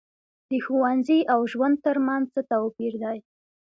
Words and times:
د 0.49 0.51
ښوونځي 0.65 1.19
او 1.33 1.39
ژوند 1.51 1.75
تر 1.85 1.97
منځ 2.07 2.25
څه 2.33 2.41
توپیر 2.51 2.93
دی. 3.03 3.17